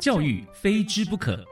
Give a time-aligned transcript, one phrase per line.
[0.00, 1.44] 教育非之不可。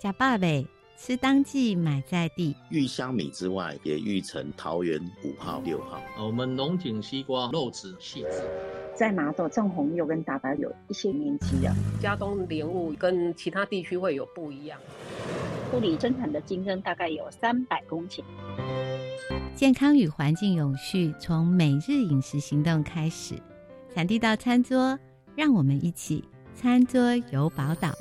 [0.00, 6.00] 假爸贝吃当季买在地，育香米之外，也育成桃园五号、六号。
[6.18, 8.42] 我们龙井西瓜肉质细致，
[8.96, 11.72] 在麻豆正红柚跟大白有一些年纪的。
[12.00, 14.78] 佳冬莲雾跟其他地区会有不一样。
[15.70, 18.22] 埔里生产的金针大概有三百公顷。
[19.54, 23.34] 健康与环境永续，从每日饮食行动开始，
[23.94, 24.98] 产地到餐桌，
[25.36, 26.24] 让我们一起
[26.60, 27.92] 餐桌有宝岛。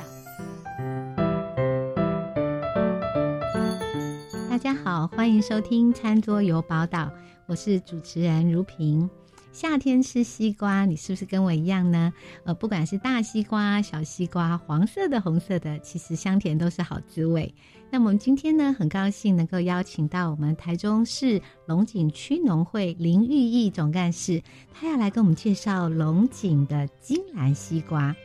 [4.50, 7.04] 大家好，欢迎收听《餐桌有宝岛》，
[7.46, 9.08] 我是主持人如萍。
[9.52, 12.12] 夏天吃西瓜，你是不是跟我一样呢？
[12.46, 17.54] 呃，不管是大西瓜、小西瓜，黄色的、红色的，其实香甜都是好滋味。
[17.92, 24.42] 那么我们今天呢，很高兴能够邀请到我们台中市龙井区农会林玉义总干事，
[24.74, 28.16] 他要来跟我们介绍龙井的金兰西瓜。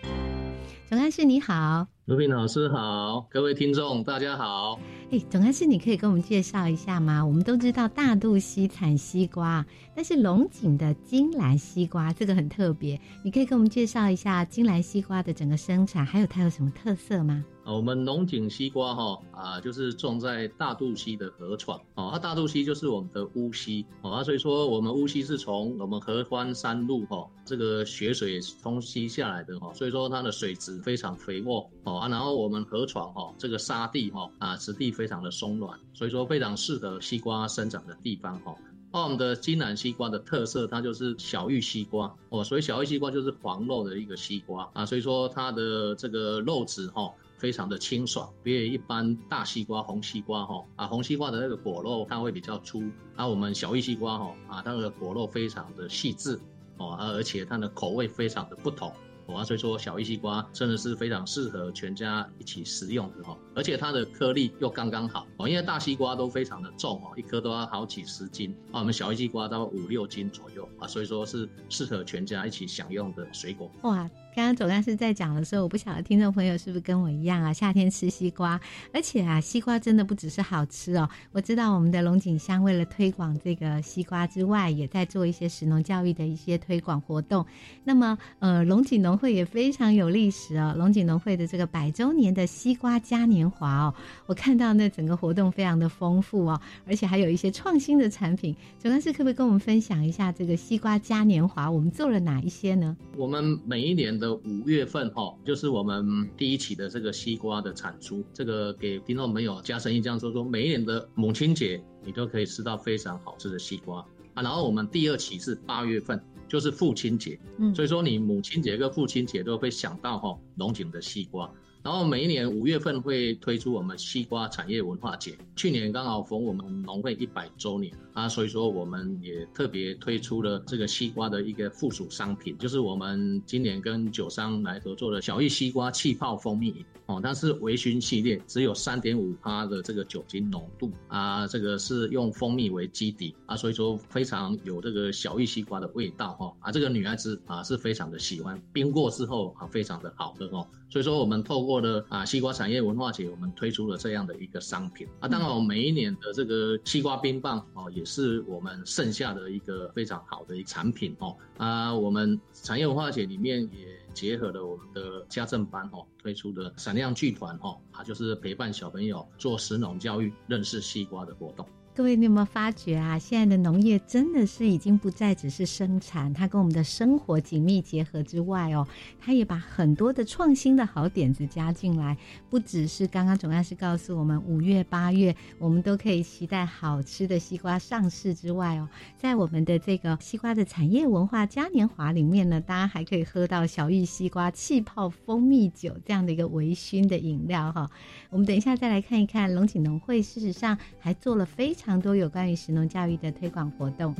[0.92, 1.86] 总干事你好。
[2.04, 4.78] 卢平老师好，各位听众大家好。
[5.10, 7.24] 哎，总干事，你可以跟我们介绍一下吗？
[7.24, 9.64] 我们都知道大肚溪产西瓜，
[9.96, 17.42] 但是龙井的金兰西瓜这个很特别，你可以跟我们介绍一下金兰西瓜的整个生产，还有它有什么特色吗？
[17.64, 38.54] 啊我们龙井西瓜哈啊，就是种在大肚溪的河床哦，它大肚溪就是我们的乌溪哦，所以说我们乌溪是从我们合欢山路哈这个雪水冲吸下来的哈，所以说它的水质非常肥沃哦啊，然后我们河床哈这个沙地哈啊质地非常的松软，所以说非常适合西瓜生长的地方哈。
[38.92, 47.10] 那我们的金兰西瓜的特色，它就是小玉西瓜哦，所以小玉西瓜就是黄肉的一个西瓜啊，所以说它的这个肉质哈。
[47.42, 52.84] 非常的清爽，比一般大西瓜、红西瓜哈啊，红西瓜的那个果肉它会比较粗，
[53.16, 56.38] 啊，我们小玉西瓜哈啊，它的果肉非常的细致
[56.76, 58.92] 哦，而且它的口味非常的不同。
[59.26, 73.70] 啊，所以说小玉西瓜真的是非常适合全家一起食用的哈，而且它的颗粒又刚刚好哦，因为大西瓜都非常的重哦，一颗都要好几十斤啊，我们小玉西瓜到五六斤左右啊，所以说是适合全家一起享用的水果。
[73.82, 78.58] 哇，刚刚总干事在讲的时候，我不晓得听众朋友是不是跟我一样啊，夏天吃西瓜，
[78.90, 87.44] 而且啊，西瓜真的不只是好吃哦，我知道我们的龙井乡为了推广这个西瓜之外，也在做一些食农教育的一些推广活动。
[87.84, 93.94] 那么呃，龙井农会也非常有历史哦，龙井农会的这个百周年的西瓜嘉年华哦，
[94.24, 98.56] 我看到那整个活动非常的丰富哦，而且还有一些创新的产品。
[98.78, 102.96] 总干事可不可以跟我们分享一下这个西瓜嘉年华，我们做了哪一些呢？
[103.18, 113.98] 我们每一年的五月份哈，就是我们第一期的这个西瓜的产出，这个给听众朋友加深印象，说说每一年的母亲节，你都可以吃到非常好吃的西瓜
[114.34, 114.42] 啊。
[114.42, 116.22] 然后我们第二期是八月份。
[116.48, 121.50] 就是父亲节，嗯，所以说你母亲节跟父亲节都会想到哈龙井的西瓜。
[121.82, 151.71] 然后每一年五月份会推出我们西瓜产业文化节，去年刚好逢我们农会一百周年啊，所以说我们也特别推出了这个西瓜的一个附属商品，就是我们今年跟酒商来合作的小玉西瓜气泡蜂蜜哦，它是微醺系列，只有三点五趴的这个酒精浓度啊，这个是用蜂蜜为基底啊，所以说非常有这个小玉西瓜的味道哈啊，这个女孩子啊是非常的喜欢，冰过之后啊非常的好喝哦，所以说我们透过。
[151.72, 155.26] 过了啊，西瓜产业文化节，我们推出了这样的一个商品啊。
[155.26, 161.34] 当然，我们每一年的这个西瓜冰棒哦，也是我们剩下的一个非常好的一个产品哦。
[161.56, 171.66] 啊，我们产业文化节里面也结合了我们的家政班哦，推出的闪亮剧团哦，啊，就是陪伴小朋友做食农教育、认识西瓜的活动。
[171.94, 173.18] 各位，你有没有发觉啊？
[173.18, 178.88] 现在的农业真的是已经不再只是生产，它跟我们的生活紧密结合之外哦，
[179.20, 182.16] 它也把很多的创新的好点子加进来。
[182.48, 188.88] 不只是刚刚总干事告诉我们，五月、八月我们都可以期待好吃的西瓜上市之外哦，
[189.18, 197.90] 在我们的这个西瓜的产业文化嘉年华里面呢，大家还可以喝到小玉西瓜气泡蜂蜜酒这样的一个微醺的饮料哈。
[198.30, 201.81] 我们等一下再来看一看龙井农会，事实上还做了非常。
[201.84, 204.14] 常多有关于食农教育的推广活动。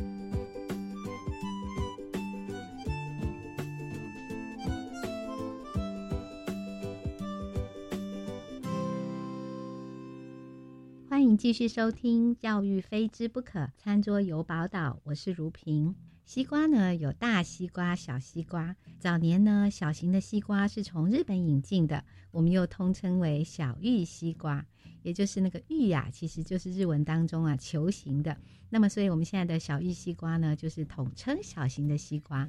[11.09, 15.95] 欢迎继续收听《教育非知不可》，餐桌有宝岛，我是如萍。
[16.25, 18.75] 西瓜呢，有大西瓜、小西瓜。
[18.99, 24.67] 早年呢，小型的西瓜是从日本引进的，我们又通称为小玉西瓜。
[25.03, 28.37] 也就是那个玉呀，其实就是日文当中啊球形的。
[28.75, 32.49] 那么，所以我们现在的小玉西瓜呢，就是统称小型的西瓜。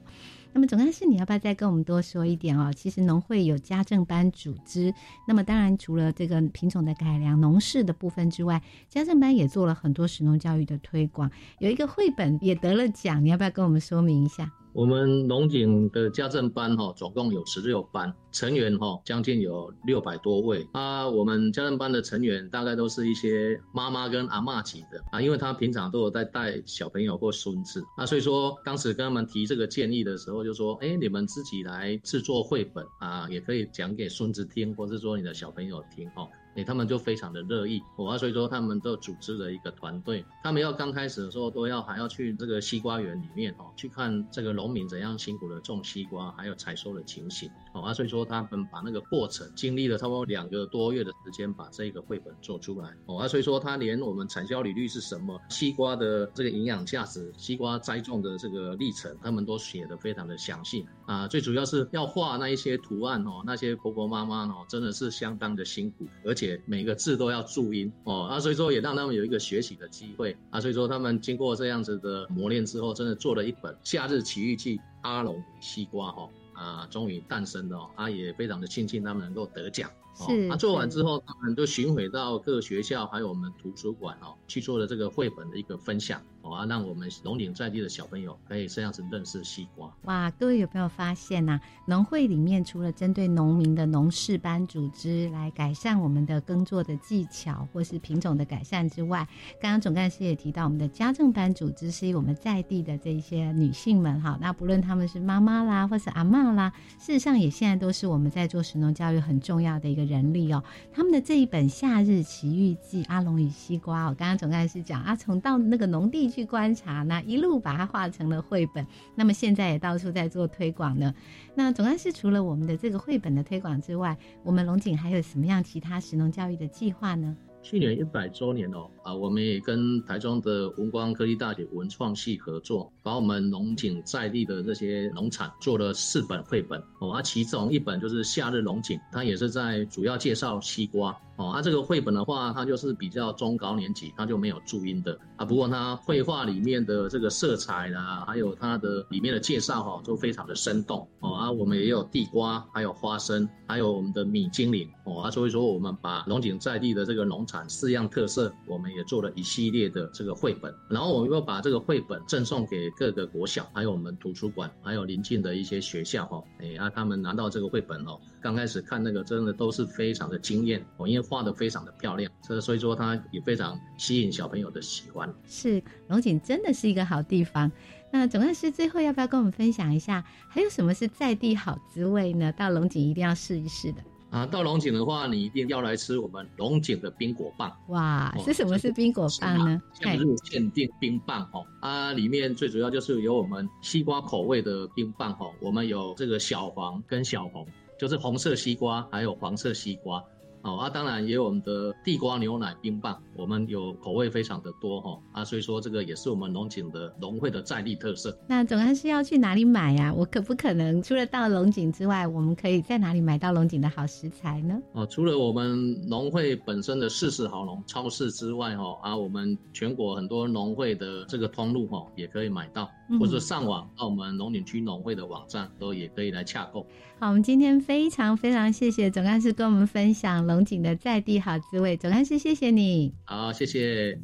[0.54, 2.72] 那么总干事，你要不要再跟我们多说一点哦？
[2.74, 4.94] 其实农会有家政班组织，
[5.28, 14.50] 那么当然除了这个品种的改良、农事的部分之外，家政班也做了很多食农教育的推广，有一个绘本也得了奖，你要不要跟我们说明一下？
[14.74, 21.08] 我们龙井的家政班哈，总共有十六班，成员哈将近有六百多位啊。
[21.08, 36.28] 我们家政班的成员大概都是一些妈妈跟阿妈级的啊，因为他平常都有在带小朋友或孙子啊，所以说当时跟他们提这个建议的时候，就说，哎，你们自己来制作绘本啊，也可以讲给孙子听，或是说你的小朋友听哈。
[36.56, 60.86] 哎，他们就非常的乐意，哦啊，所以说他们都组织了一个团队，他们要刚开始的时候都要还要去这个西瓜园里面哦，去看这个农民怎样辛苦的种西瓜，还有采收的情形，哦啊，所以说他们把那个过程经历了差不多两个多月的时间，把这个绘本做出来，哦啊，所以说他连我们产销履率是什么，西瓜的这个营养价值，西瓜栽种的这个历程，他们都写的非常的详细。
[61.08, 66.43] 啊，最主要是要画那一些图案哦，那些婆婆妈妈哦，真的是相当的辛苦，而且。
[66.66, 79.90] 每个字都要注音哦，啊，所以说也让他们有一个学习的机会啊，所以说他们经过这样子的磨练之后，真的做了一本《夏日奇遇记》阿龙与西瓜哈啊，终于诞生了哦，啊，也非常的庆幸他们能够得奖。
[80.19, 89.92] 哦啊、做完之后，他们就巡回到各学校，还有我们图书馆哦，去做了这个绘本的一个分享，哦啊，让我们龙岭在地的小朋友可以这样子认识西瓜。
[90.04, 91.62] 哇，各位有没有发现呢、啊？
[91.88, 99.28] 农会里面除了针对农民的农事班组织来改善我们的耕作的技巧或是品种的改善之外，
[99.60, 110.04] 刚刚总干事也提到，我们的家政班组织是以我们在地的这一些女性们哈，那不论她们是妈妈啦，或是阿嬷啦，事实上也现在都是我们在做神农教育很重要的一个。
[110.04, 110.62] 人力哦，
[110.92, 121.14] 他们的这一本《夏日奇遇记》阿龙与西瓜我，刚刚总干事讲啊，从到那个农地去观察，那一路把它画成了绘本，那么现在也到处在做推广呢。
[121.54, 127.38] 那总干事除了我们的这个绘本的推广之外，我们龙井还有什么样其他食农教育的计划呢？
[127.63, 141.18] 去年一百周年哦，啊，我们也跟台中的文光科技大学文创系合作，把我们龙井在地的这些农产做了四本绘本哦，啊，其中一本就是《夏日龙井》，它也是在主要介绍西瓜。
[141.36, 145.44] 哦，啊，这个绘本的话，它就是比较中高年级，它就没有注音的啊。
[145.44, 151.07] 不过它绘画里面的这个色彩啦，还有它的里面的介绍哈，都非常的生动。
[151.21, 154.88] 哦，啊，我们也有地瓜，还有花生，还有我们的米精灵。
[155.06, 160.74] 哦，啊，所以说我们把龙井在地的这个农四样特色，我们也做了一系列的这个绘本。
[160.90, 166.44] 然后我们又把这个绘本赠送给各个国小，还有我们图书馆，还有邻近的一些学校哈。
[166.60, 168.20] 哎，啊，他们拿到这个绘本哦。
[168.42, 175.34] 刚开始看那个真的都是非常的惊艳哦，因为画的非常的漂亮，所所以说它也非常吸引小朋友的喜欢。
[175.48, 177.72] 是龙井真的是一个好地方。
[178.12, 182.52] 那总干事最后要不要跟我们分享一下，还有什么是在地好滋味呢？
[182.52, 184.04] 到龙井一定要试一试的
[184.34, 184.46] 啊！
[184.48, 187.72] 到龙井的话，你一定要来吃我们龙井的冰果棒。
[187.90, 189.82] 哇，是什么是冰果棒呢？
[189.94, 197.66] 夏日限定冰棒哦，啊，里面最主要就是有我们西瓜口味的冰棒哦，我们有这个小黄跟小红。
[197.96, 200.22] 就是红色西瓜，还有黄色西瓜。
[200.63, 208.38] 哦啊，当然也有我们的地瓜牛奶冰棒，我们有口味非常的多哈啊，所以说这个也是我们龙井的农会的在地特色。
[208.48, 210.13] 那总干事要去哪里买呀、啊？
[210.13, 214.79] 我可不可能除了到龙井之外，我们可以在哪里买到龙井的好食材呢？
[214.93, 222.89] 哦，除了我们农会本身的四十好农超市之外哈啊，我们全国很多农会的这个通路哈也可以买到，
[223.20, 226.88] 或者上网到我们龙井区农会的网站都也可以来洽购。
[227.20, 233.13] 好，我们今天非常非常谢谢总干事跟我们分享龙井的在地好滋味，总干事谢谢你。
[233.25, 234.20] 好，谢谢。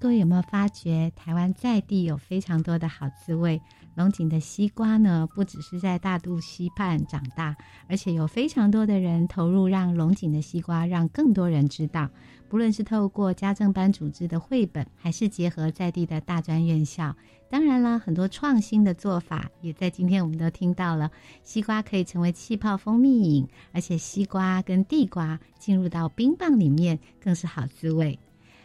[0.00, 3.62] 各位有没有发觉，台湾在地有非常多的好滋味？
[3.94, 7.54] 龙井的西瓜呢，不只是在大肚溪畔长大，
[7.88, 12.08] 而且有非常多的人投入，让龙井的西瓜让更多人知道。
[12.48, 17.14] 不论是透过家政班组织的绘本，还是结合在地的大专院校，
[17.48, 21.10] 当然了，很多创新的做法也在今天我们都听到了。
[21.42, 28.18] 西瓜可以成为气泡蜂蜜饮，而且西瓜跟地瓜进入到冰棒里面，更是好滋味。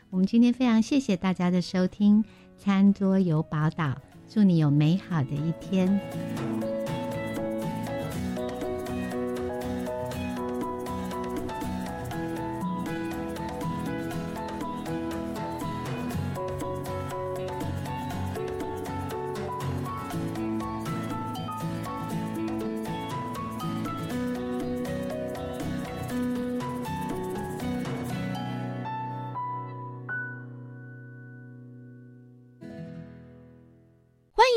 [0.10, 2.24] 我们今天非常谢谢大家的收听，
[2.58, 3.98] 餐桌有宝岛。
[4.30, 6.67] 祝你有美好的一天。